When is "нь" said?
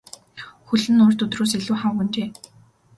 0.93-1.03